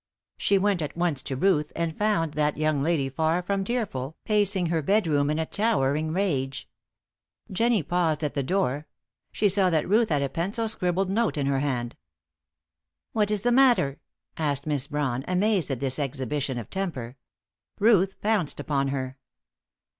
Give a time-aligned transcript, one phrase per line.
[0.39, 4.65] She went at once to Ruth, and found that young lady far from tearful, pacing
[4.65, 6.67] her bedroom in a towering rage.
[7.51, 8.87] Jennie paused at the door;
[9.31, 11.95] she saw that Ruth had a pencil scribbled note in her hand.
[13.11, 13.99] "What is the matter?"
[14.37, 17.15] asked Miss Brawn, amazed at this exhibition of temper.
[17.79, 19.17] Ruth pounced upon her.